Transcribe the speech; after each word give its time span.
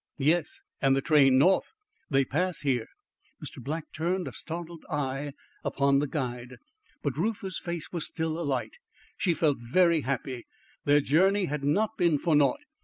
"Yes, 0.17 0.63
and 0.81 0.95
the 0.95 1.01
train 1.03 1.37
north. 1.37 1.73
They 2.09 2.25
pass 2.25 2.61
here." 2.61 2.87
Mr. 3.39 3.61
Black 3.63 3.91
turned 3.93 4.27
a 4.27 4.33
startled 4.33 4.83
eye 4.89 5.33
upon 5.63 5.99
the 5.99 6.07
guide. 6.07 6.57
But 7.03 7.17
Reuther's 7.17 7.59
face 7.59 7.91
was 7.93 8.07
still 8.07 8.39
alight. 8.39 8.79
She 9.15 9.35
felt 9.35 9.59
very 9.59 10.01
happy. 10.01 10.47
Their 10.85 11.01
journey 11.01 11.45
had 11.45 11.63
not 11.63 11.97
been 11.99 12.17
for 12.17 12.35
naught. 12.35 12.61